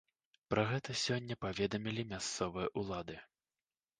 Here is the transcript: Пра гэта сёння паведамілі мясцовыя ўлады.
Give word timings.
Пра 0.51 0.61
гэта 0.69 0.93
сёння 1.01 1.35
паведамілі 1.43 2.07
мясцовыя 2.13 2.71
ўлады. 2.83 3.19